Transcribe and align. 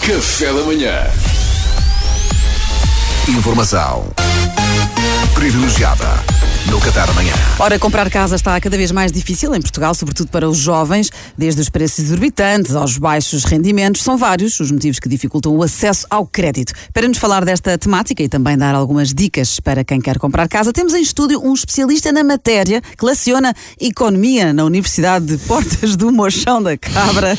Café 0.00 0.52
da 0.52 0.62
manhã. 0.62 1.10
Informação 3.28 4.06
privilegiada 5.34 6.35
no 6.70 6.80
Qatar 6.80 7.08
amanhã. 7.10 7.32
Ora, 7.58 7.78
comprar 7.78 8.10
casa 8.10 8.36
está 8.36 8.60
cada 8.60 8.76
vez 8.76 8.90
mais 8.90 9.12
difícil 9.12 9.54
em 9.54 9.60
Portugal, 9.60 9.94
sobretudo 9.94 10.28
para 10.28 10.48
os 10.48 10.58
jovens, 10.58 11.10
desde 11.36 11.60
os 11.60 11.68
preços 11.68 12.00
exorbitantes 12.00 12.74
aos 12.74 12.98
baixos 12.98 13.44
rendimentos. 13.44 14.02
São 14.02 14.16
vários 14.16 14.58
os 14.60 14.70
motivos 14.70 14.98
que 14.98 15.08
dificultam 15.08 15.54
o 15.54 15.62
acesso 15.62 16.06
ao 16.10 16.26
crédito. 16.26 16.72
Para 16.92 17.08
nos 17.08 17.18
falar 17.18 17.44
desta 17.44 17.76
temática 17.78 18.22
e 18.22 18.28
também 18.28 18.56
dar 18.56 18.74
algumas 18.74 19.14
dicas 19.14 19.60
para 19.60 19.84
quem 19.84 20.00
quer 20.00 20.18
comprar 20.18 20.48
casa, 20.48 20.72
temos 20.72 20.94
em 20.94 21.02
estúdio 21.02 21.40
um 21.42 21.54
especialista 21.54 22.12
na 22.12 22.24
matéria 22.24 22.80
que 22.80 23.04
leciona 23.04 23.54
Economia 23.80 24.52
na 24.52 24.64
Universidade 24.64 25.26
de 25.26 25.38
Portas 25.38 25.96
do 25.96 26.12
Mochão 26.12 26.62
da 26.62 26.76
Cabra. 26.76 27.38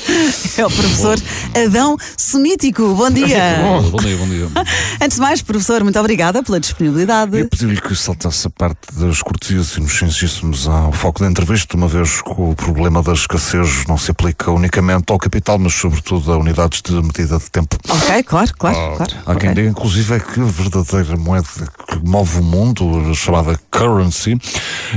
É 0.57 0.65
o 0.65 0.69
professor 0.69 1.19
Adão 1.65 1.97
Semítico. 2.17 2.93
Bom 2.95 3.09
dia. 3.09 3.57
Bom 3.91 3.97
dia, 3.97 4.17
bom 4.17 4.27
dia. 4.27 4.47
Antes 5.01 5.15
de 5.15 5.21
mais, 5.21 5.41
professor, 5.41 5.83
muito 5.83 5.99
obrigada 5.99 6.41
pela 6.43 6.59
disponibilidade. 6.59 7.39
Eu 7.39 7.47
pedi-lhe 7.47 7.79
que 7.79 7.95
saltasse 7.95 8.47
a 8.47 8.49
parte 8.49 8.79
das 9.17 9.23
cortesias 9.23 9.75
e 9.77 10.45
nos 10.45 10.67
ao 10.67 10.91
foco 10.91 11.21
da 11.21 11.27
entrevista, 11.27 11.75
uma 11.75 11.87
vez 11.87 12.21
que 12.21 12.29
o 12.37 12.53
problema 12.55 13.01
da 13.01 13.13
escassez 13.13 13.85
não 13.87 13.97
se 13.97 14.11
aplica 14.11 14.51
unicamente 14.51 15.11
ao 15.11 15.17
capital, 15.17 15.57
mas 15.57 15.73
sobretudo 15.73 16.31
a 16.31 16.37
unidades 16.37 16.81
de 16.83 16.93
medida 17.01 17.37
de 17.39 17.49
tempo. 17.49 17.77
Ok, 17.89 18.23
claro, 18.23 18.51
claro, 18.57 18.77
Ah, 18.77 18.95
claro. 18.97 19.13
Há 19.25 19.35
quem 19.35 19.49
Ok. 19.49 19.53
diga, 19.55 19.69
inclusive, 19.69 20.15
é 20.15 20.19
que 20.19 20.39
a 20.39 20.43
verdadeira 20.45 21.17
moeda 21.17 21.47
que 21.87 21.97
move 22.07 22.39
o 22.39 22.43
mundo, 22.43 23.15
chamada 23.15 23.59
currency, 23.77 24.37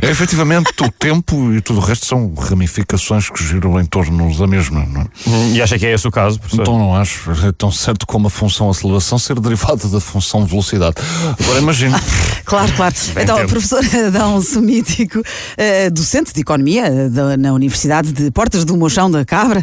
é 0.02 0.10
efetivamente 0.10 0.70
o 0.82 0.90
tempo 0.90 1.52
e 1.52 1.60
tudo 1.60 1.78
o 1.80 1.82
resto 1.82 2.06
são 2.06 2.32
ramificações 2.34 3.28
que 3.30 3.42
giram 3.44 3.78
em 3.80 3.84
torno 3.84 4.36
da 4.36 4.46
mesma. 4.46 4.84
Não 4.86 5.02
é? 5.02 5.06
E 5.52 5.62
acha 5.62 5.78
que 5.78 5.86
é 5.86 5.92
esse 5.92 6.06
o 6.06 6.10
caso, 6.10 6.38
professor? 6.38 6.62
Então 6.62 6.78
não 6.78 6.94
acho. 6.94 7.30
É 7.46 7.52
tão 7.52 7.70
certo 7.70 8.06
como 8.06 8.26
a 8.28 8.30
função 8.30 8.70
aceleração 8.70 9.18
ser 9.18 9.38
derivada 9.40 9.88
da 9.88 10.00
função 10.00 10.44
velocidade. 10.46 10.96
Agora 11.38 11.58
imagino. 11.60 11.96
Claro, 12.50 12.72
claro. 12.72 12.94
então, 13.12 13.36
entendo. 13.36 13.48
professor 13.48 13.80
Adão 14.08 14.42
Sumítico, 14.42 15.22
eh, 15.56 15.88
docente 15.88 16.32
de 16.34 16.40
Economia 16.40 16.84
eh, 16.86 17.08
da- 17.08 17.36
na 17.36 17.52
Universidade 17.52 18.10
de 18.12 18.28
Portas 18.32 18.64
do 18.64 18.76
Mochão 18.76 19.08
da 19.08 19.24
Cabra, 19.24 19.62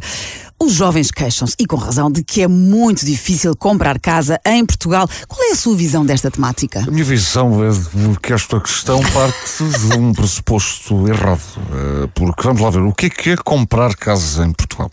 os 0.59 0.73
jovens 0.73 1.11
queixam-se, 1.11 1.55
e 1.59 1.66
com 1.66 1.75
razão, 1.75 2.11
de 2.11 2.23
que 2.23 2.41
é 2.41 2.47
muito 2.47 3.05
difícil 3.05 3.55
comprar 3.55 4.00
casa 4.00 4.39
em 4.45 4.66
Portugal. 4.66 5.08
Qual 5.27 5.49
é 5.49 5.52
a 5.52 5.55
sua 5.55 5.75
visão 5.75 6.05
desta 6.05 6.31
temática? 6.31 6.83
A 6.88 6.91
minha 6.91 7.03
visão 7.03 7.64
é 7.64 7.69
que 8.22 8.33
esta 8.33 8.59
questão 8.59 8.99
parte 9.14 9.64
de 9.64 9.97
um 9.97 10.14
pressuposto 10.14 11.08
errado. 11.08 11.41
Eh, 11.72 12.09
Porque 12.16 12.41
vamos 12.44 12.61
lá 12.61 12.69
ver, 12.69 12.81
o 12.81 12.91
que 12.91 13.05
é 13.05 13.09
que 13.09 13.30
é 13.31 13.38
comprar 13.38 13.95
casas 13.95 14.44
em 14.44 14.52
Portugal? 14.52 14.89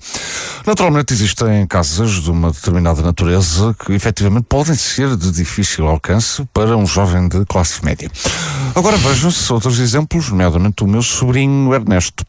Naturalmente 0.67 1.15
existem 1.15 1.67
casas 1.67 2.23
de 2.23 2.31
uma 2.31 2.51
determinada 2.51 3.01
natureza 3.03 3.75
que 3.85 3.93
efetivamente 3.93 4.47
podem 4.49 4.75
ser 4.75 5.17
de 5.17 5.31
difícil 5.31 5.87
alcance 5.87 6.45
para 6.53 6.77
um 6.77 6.87
jovem 6.87 7.29
de 7.29 7.45
classe 7.47 7.85
média. 7.85 8.11
Agora 8.75 8.97
vejam-se 8.97 9.53
outros 9.53 9.79
exemplos, 9.79 10.29
nomeadamente 10.29 10.85
o 10.85 10.87
meu 10.87 11.03
sobrinho 11.03 11.73
Ernesto. 11.73 12.25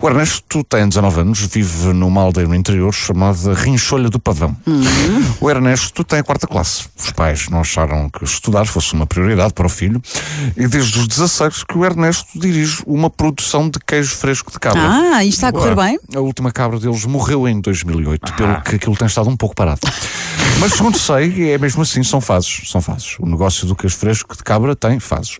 O 0.00 0.08
Ernesto 0.08 0.64
tem 0.64 0.88
19 0.88 1.20
anos, 1.20 1.40
vive 1.40 1.92
numa 1.92 2.22
aldeia 2.22 2.48
no 2.48 2.54
interior 2.54 2.69
chamada 2.92 3.54
Rincholha 3.54 4.08
do 4.08 4.18
Pavão. 4.18 4.56
O 5.40 5.50
Ernesto 5.50 6.04
tem 6.04 6.18
a 6.18 6.22
quarta 6.22 6.46
classe. 6.46 6.84
Os 6.96 7.10
pais 7.10 7.48
não 7.48 7.60
acharam 7.60 8.08
que 8.10 8.24
estudar 8.24 8.66
fosse 8.66 8.92
uma 8.94 9.06
prioridade 9.06 9.52
para 9.52 9.66
o 9.66 9.68
filho 9.68 10.00
e 10.56 10.66
desde 10.66 10.98
os 10.98 11.06
16 11.06 11.64
que 11.64 11.78
o 11.78 11.84
Ernesto 11.84 12.26
dirige 12.34 12.82
uma 12.86 13.10
produção 13.10 13.68
de 13.68 13.78
queijo 13.78 14.14
fresco 14.14 14.52
de 14.52 14.58
cabra. 14.58 14.82
Ah, 14.82 15.24
isto 15.24 15.38
está 15.38 15.48
a 15.48 15.52
correr 15.52 15.74
bem? 15.74 15.98
A 16.14 16.20
última 16.20 16.50
cabra 16.50 16.78
deles 16.78 17.04
morreu 17.04 17.48
em 17.48 17.60
2008, 17.60 18.34
pelo 18.34 18.60
que 18.62 18.76
aquilo 18.76 18.96
tem 18.96 19.06
estado 19.06 19.28
um 19.28 19.36
pouco 19.36 19.54
parado. 19.54 19.80
Mas 20.58 20.74
segundo 20.74 20.98
sei, 20.98 21.52
é 21.52 21.58
mesmo 21.58 21.82
assim, 21.82 22.02
são 22.02 22.20
fases, 22.20 22.70
são 22.70 22.82
fases. 22.82 23.16
O 23.18 23.26
negócio 23.26 23.66
do 23.66 23.74
queijo 23.74 23.96
fresco 23.96 24.36
de 24.36 24.42
cabra 24.42 24.76
tem 24.76 25.00
fases. 25.00 25.38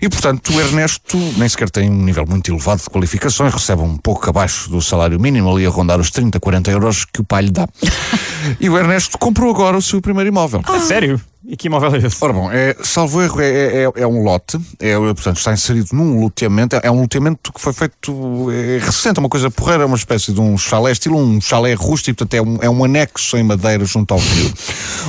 E 0.00 0.08
portanto, 0.08 0.54
o 0.54 0.60
Ernesto 0.60 1.16
nem 1.36 1.48
sequer 1.48 1.68
tem 1.70 1.90
um 1.90 2.02
nível 2.04 2.24
muito 2.24 2.50
elevado 2.52 2.80
de 2.80 2.88
qualificações, 2.88 3.52
recebe 3.52 3.82
um 3.82 3.96
pouco 3.96 4.28
abaixo 4.30 4.70
do 4.70 4.80
salário 4.80 5.18
mínimo, 5.18 5.50
ali 5.50 5.66
a 5.66 5.70
rondar 5.70 5.98
os 5.98 6.10
30, 6.10 6.38
40 6.38 6.69
euros 6.70 7.04
que 7.04 7.20
o 7.20 7.24
pai 7.24 7.42
lhe 7.42 7.50
dá. 7.50 7.68
E 8.58 8.70
o 8.70 8.78
Ernesto 8.78 9.18
comprou 9.18 9.50
agora 9.50 9.76
o 9.76 9.82
seu 9.82 10.00
primeiro 10.00 10.28
imóvel. 10.28 10.62
A 10.64 10.80
sério? 10.80 11.20
E 11.50 11.56
que 11.56 11.66
imóvel 11.66 11.92
é 11.96 11.98
esse? 11.98 12.16
Ora 12.20 12.32
bom, 12.32 12.48
é, 12.52 12.76
salvo 12.80 13.20
erro, 13.20 13.40
é, 13.40 13.48
é, 13.50 13.82
é- 13.82 14.02
é 14.02 14.06
um 14.06 14.22
lote, 14.22 14.56
é, 14.78 14.94
portanto 14.96 15.38
está 15.38 15.52
inserido 15.52 15.88
num 15.92 16.20
loteamento, 16.20 16.76
é, 16.76 16.82
é 16.84 16.90
um 16.92 17.00
loteamento 17.00 17.52
que 17.52 17.60
foi 17.60 17.72
feito 17.72 18.48
é, 18.52 18.78
recente, 18.78 19.18
uma 19.18 19.28
coisa 19.28 19.50
porreira, 19.50 19.82
é 19.82 19.86
uma 19.86 19.96
espécie 19.96 20.32
de 20.32 20.40
um 20.40 20.56
chalé, 20.56 20.92
estilo 20.92 21.18
um 21.18 21.40
chalé 21.40 21.74
rústico, 21.74 22.18
portanto 22.18 22.34
é 22.34 22.40
um, 22.40 22.58
é 22.62 22.70
um 22.70 22.84
anexo 22.84 23.36
em 23.36 23.42
madeira 23.42 23.84
junto 23.84 24.14
ao 24.14 24.20
rio. 24.20 24.54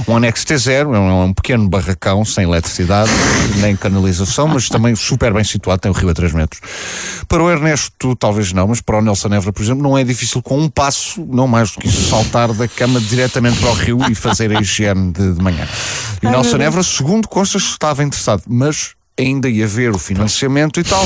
Um 0.07 0.18
anexo 0.18 0.44
T0, 0.47 0.96
é 0.96 1.00
um, 1.00 1.09
é 1.09 1.25
um 1.25 1.31
pequeno 1.31 1.69
barracão 1.69 2.25
sem 2.25 2.44
eletricidade, 2.46 3.12
nem 3.57 3.75
canalização, 3.75 4.47
mas 4.47 4.68
também 4.68 4.96
super 4.96 5.31
bem 5.31 5.44
situado, 5.44 5.80
tem 5.80 5.91
o 5.91 5.94
rio 5.94 6.09
a 6.09 6.13
3 6.16 6.34
metros. 6.34 6.59
Para 7.28 7.44
o 7.44 7.51
Ernesto, 7.51 8.16
talvez 8.16 8.51
não, 8.51 8.68
mas 8.68 8.81
para 8.81 8.97
o 8.97 9.01
Nelson 9.01 9.28
Évora, 9.28 9.53
por 9.53 9.62
exemplo, 9.62 9.84
não 9.84 9.96
é 9.96 10.03
difícil 10.03 10.41
com 10.41 10.57
um 10.57 10.68
passo, 10.68 11.24
não 11.30 11.47
mais 11.47 11.69
do 11.69 11.81
que 11.81 11.88
isso, 11.88 12.09
saltar 12.09 12.51
da 12.51 12.68
cama 12.68 13.00
diretamente 13.00 13.59
para 13.59 13.69
o 13.69 13.74
rio 13.74 14.00
e 14.09 14.16
fazer 14.16 14.57
a 14.57 14.59
higiene 14.59 15.12
de, 15.12 15.34
de 15.34 15.41
manhã. 15.44 15.68
E 16.24 16.31
Nelson 16.31 16.58
Évora, 16.58 16.81
segundo 16.81 17.28
constas, 17.28 17.64
estava 17.64 18.02
interessado, 18.03 18.44
mas 18.47 18.92
ainda 19.19 19.50
ia 19.50 19.68
ver 19.68 19.92
o 19.92 20.00
financiamento 20.00 20.80
e 20.80 20.84
tal. 20.84 21.06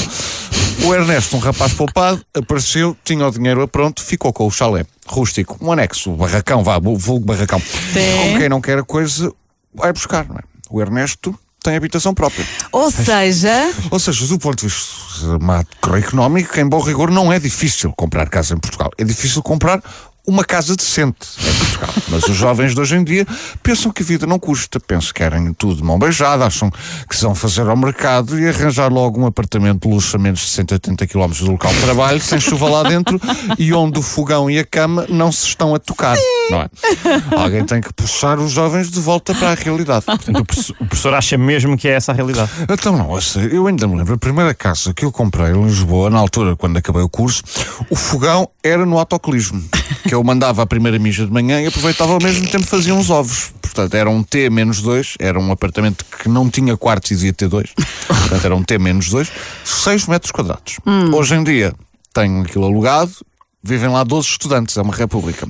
O 0.86 0.94
Ernesto, 0.94 1.36
um 1.36 1.40
rapaz 1.40 1.74
poupado, 1.74 2.24
apareceu, 2.32 2.96
tinha 3.04 3.26
o 3.28 3.32
dinheiro 3.32 3.64
a 3.64 3.68
pronto, 3.68 4.04
ficou 4.04 4.32
com 4.32 4.46
o 4.46 4.52
chalé 4.52 4.86
rústico, 5.08 5.58
um 5.60 5.72
anexo, 5.72 6.12
o 6.12 6.16
barracão, 6.16 6.64
vá, 6.64 6.78
vulgo 6.78 7.26
barracão. 7.26 7.60
Como 7.60 8.38
quem 8.38 8.50
não 8.50 8.62
quer 8.62 8.78
a 8.78 8.84
coisa, 8.84 9.32
vai 9.74 9.92
buscar, 9.92 10.28
não 10.28 10.36
é? 10.36 10.42
O 10.70 10.80
Ernesto 10.80 11.38
tem 11.64 11.76
habitação 11.76 12.14
própria. 12.14 12.46
Ou 12.72 12.92
seja, 12.92 13.74
Ou 13.90 13.98
seja, 13.98 14.28
do 14.28 14.38
ponto 14.38 14.60
de 14.60 14.68
vista 14.68 15.40
macroeconómico, 15.42 16.60
em 16.60 16.70
bom 16.70 16.80
rigor, 16.80 17.10
não 17.10 17.34
é 17.34 17.40
difícil 17.40 17.92
comprar 17.94 18.30
casa 18.30 18.54
em 18.54 18.58
Portugal. 18.58 18.92
É 18.96 19.04
difícil 19.04 19.42
comprar 19.42 19.82
uma 20.28 20.44
casa 20.44 20.76
decente 20.76 21.28
em 21.40 21.55
Portugal. 21.76 21.94
Mas 22.10 22.24
os 22.24 22.36
jovens 22.36 22.74
de 22.74 22.82
hoje 22.82 22.96
em 22.96 23.04
dia 23.04 23.26
pensam 23.62 23.92
que 23.92 24.02
a 24.02 24.06
vida 24.06 24.26
não 24.26 24.40
custa, 24.40 24.80
pensam 24.80 25.08
que 25.08 25.16
querem 25.16 25.54
tudo 25.54 25.76
de 25.76 25.84
mão 25.84 26.00
beijada, 26.00 26.46
acham 26.46 26.72
que 27.10 27.16
se 27.16 27.24
vão 27.24 27.36
fazer 27.36 27.68
ao 27.68 27.76
mercado 27.76 28.40
e 28.40 28.48
arranjar 28.48 28.92
logo 28.92 29.20
um 29.20 29.26
apartamento 29.26 29.88
de 29.88 29.94
luxo 29.94 30.16
a 30.16 30.20
menos 30.20 30.40
de 30.40 30.48
180 30.48 31.08
km 31.08 31.28
do 31.28 31.52
local 31.52 31.74
de 31.74 31.82
trabalho, 31.82 32.20
sem 32.22 32.40
chuva 32.40 32.70
lá 32.70 32.84
dentro 32.84 33.20
e 33.58 33.74
onde 33.74 34.00
o 34.00 34.02
fogão 34.02 34.50
e 34.50 34.60
a 34.60 34.66
cama 34.66 35.06
não 35.10 35.32
se 35.32 35.48
estão 35.48 35.76
a 35.76 35.80
tocar. 35.80 36.18
Não 36.50 36.62
é? 36.62 36.70
Alguém 37.36 37.66
tem 37.66 37.82
que 37.82 37.92
puxar 37.94 38.38
os 38.40 38.52
jovens 38.52 38.92
de 38.92 39.00
volta 39.00 39.34
para 39.34 39.52
a 39.52 39.56
realidade. 39.56 40.06
Portanto, 40.06 40.40
o 40.40 40.46
professor, 40.86 41.14
acha 41.14 41.38
mesmo 41.38 41.78
que 41.78 41.88
é 41.88 41.92
essa 41.92 42.12
a 42.12 42.16
realidade? 42.16 42.52
Então 42.70 42.96
não, 42.96 43.18
eu 43.52 43.68
ainda 43.68 43.88
me 43.88 43.96
lembro, 43.98 44.14
a 44.14 44.18
primeira 44.18 44.54
casa 44.54 44.94
que 44.94 45.04
eu 45.04 45.12
comprei 45.12 45.52
em 45.52 45.64
Lisboa, 45.64 46.10
na 46.10 46.20
altura, 46.20 46.56
quando 46.56 46.78
acabei 46.78 47.02
o 47.02 47.10
curso, 47.10 47.42
o 47.90 47.96
fogão 47.96 48.48
era 48.64 48.86
no 48.86 48.98
autocolismo, 48.98 49.64
que 50.08 50.14
eu 50.14 50.24
mandava 50.24 50.62
a 50.62 50.66
primeira 50.66 51.00
mija 51.00 51.26
de 51.26 51.32
manhã 51.32 51.62
e 51.62 51.68
aproveitava 51.68 52.14
ao 52.14 52.22
mesmo 52.22 52.48
tempo 52.48 52.66
fazia 52.66 52.94
uns 52.94 53.10
ovos. 53.10 53.52
Portanto, 53.62 53.94
era 53.96 54.10
um 54.10 54.24
T 54.24 54.50
menos 54.50 54.82
2, 54.82 55.16
era 55.20 55.40
um 55.40 55.52
apartamento 55.52 56.06
que 56.06 56.30
não 56.30 56.50
tinha 56.50 56.78
quartos 56.78 57.12
e 57.12 57.16
dizia 57.16 57.34
T2, 57.34 57.72
portanto 58.08 58.46
era 58.46 58.56
um 58.56 58.64
T 58.64 58.78
menos 58.78 59.10
2, 59.10 59.30
6 59.66 60.08
metros 60.08 60.32
quadrados. 60.32 60.78
Hoje 61.14 61.36
em 61.36 61.44
dia 61.44 61.74
tenho 62.14 62.42
aquilo 62.42 62.66
alugado, 62.66 63.12
vivem 63.62 63.90
lá 63.90 64.04
12 64.04 64.28
estudantes, 64.30 64.78
é 64.78 64.82
uma 64.82 64.94
república. 64.94 65.46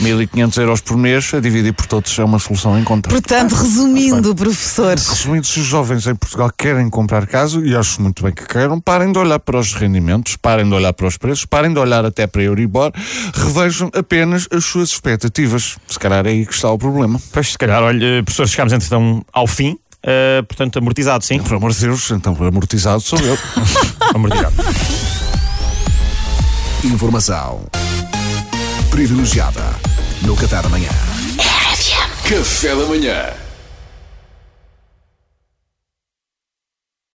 1.500 0.00 0.60
euros 0.60 0.80
por 0.80 0.96
mês, 0.96 1.32
a 1.34 1.40
dividir 1.40 1.72
por 1.72 1.86
todos 1.86 2.18
é 2.18 2.24
uma 2.24 2.38
solução 2.38 2.78
em 2.78 2.84
conta. 2.84 3.08
portanto, 3.08 3.52
resumindo, 3.52 4.34
professor, 4.34 4.96
Resumindo, 4.96 5.46
se 5.46 5.60
os 5.60 5.66
jovens 5.66 6.06
em 6.06 6.14
Portugal 6.14 6.50
querem 6.56 6.88
comprar 6.88 7.26
casa, 7.26 7.60
e 7.64 7.74
acho 7.74 8.00
muito 8.00 8.22
bem 8.22 8.32
que 8.32 8.46
queiram, 8.46 8.80
parem 8.80 9.12
de 9.12 9.18
olhar 9.18 9.38
para 9.40 9.58
os 9.58 9.74
rendimentos, 9.74 10.36
parem 10.36 10.68
de 10.68 10.74
olhar 10.74 10.92
para 10.92 11.06
os 11.06 11.16
preços, 11.16 11.44
parem 11.44 11.72
de 11.72 11.78
olhar 11.78 12.04
até 12.04 12.26
para 12.26 12.40
a 12.40 12.44
Euribor, 12.44 12.92
revejam 13.34 13.90
apenas 13.94 14.46
as 14.52 14.64
suas 14.64 14.90
expectativas. 14.90 15.76
Se 15.88 15.98
calhar 15.98 16.26
é 16.26 16.30
aí 16.30 16.46
que 16.46 16.54
está 16.54 16.70
o 16.70 16.78
problema. 16.78 17.20
Pois, 17.32 17.52
se 17.52 17.58
calhar, 17.58 17.82
olha, 17.82 18.22
professor, 18.24 18.46
chegámos 18.46 18.72
então 18.72 19.24
ao 19.32 19.46
fim, 19.46 19.78
eh, 20.02 20.42
portanto, 20.42 20.78
amortizado, 20.78 21.24
sim? 21.24 21.40
Por 21.40 21.56
amor 21.56 21.72
de 21.72 21.80
Deus, 21.80 22.10
então 22.10 22.36
amortizado 22.40 23.00
sou 23.00 23.18
eu. 23.18 23.36
Amortizado. 24.14 24.54
Informação 26.84 27.66
privilegiada 28.90 29.77
no 30.22 30.36
Qatar 30.36 30.66
amanhã. 30.66 30.88
Café 32.28 32.74
da 32.74 32.84
manhã. 32.86 33.47